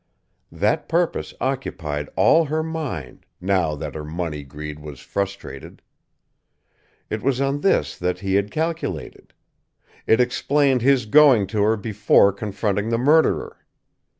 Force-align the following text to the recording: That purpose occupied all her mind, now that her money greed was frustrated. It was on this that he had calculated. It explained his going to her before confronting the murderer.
That 0.51 0.89
purpose 0.89 1.31
occupied 1.39 2.09
all 2.15 2.45
her 2.45 2.63
mind, 2.63 3.23
now 3.39 3.75
that 3.75 3.93
her 3.93 4.03
money 4.03 4.43
greed 4.43 4.79
was 4.79 4.99
frustrated. 4.99 5.83
It 7.11 7.21
was 7.21 7.39
on 7.39 7.61
this 7.61 7.99
that 7.99 8.17
he 8.21 8.33
had 8.33 8.49
calculated. 8.49 9.31
It 10.07 10.19
explained 10.19 10.81
his 10.81 11.05
going 11.05 11.45
to 11.53 11.61
her 11.61 11.77
before 11.77 12.33
confronting 12.33 12.89
the 12.89 12.97
murderer. 12.97 13.63